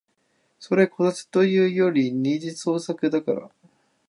[0.59, 3.51] それ考察というより二次創作だから